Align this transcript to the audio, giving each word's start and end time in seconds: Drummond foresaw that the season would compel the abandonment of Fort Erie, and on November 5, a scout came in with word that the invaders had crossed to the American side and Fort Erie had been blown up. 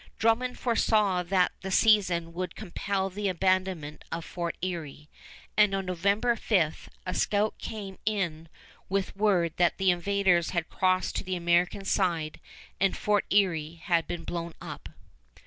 Drummond 0.17 0.57
foresaw 0.57 1.21
that 1.21 1.51
the 1.61 1.69
season 1.69 2.33
would 2.33 2.55
compel 2.55 3.11
the 3.11 3.27
abandonment 3.29 4.03
of 4.11 4.25
Fort 4.25 4.57
Erie, 4.63 5.09
and 5.55 5.75
on 5.75 5.85
November 5.85 6.35
5, 6.35 6.89
a 7.05 7.13
scout 7.13 7.55
came 7.59 7.99
in 8.03 8.49
with 8.89 9.15
word 9.15 9.53
that 9.57 9.77
the 9.77 9.91
invaders 9.91 10.49
had 10.57 10.69
crossed 10.69 11.15
to 11.17 11.23
the 11.23 11.35
American 11.35 11.85
side 11.85 12.39
and 12.79 12.97
Fort 12.97 13.25
Erie 13.29 13.75
had 13.83 14.07
been 14.07 14.23
blown 14.23 14.55
up. 14.59 14.89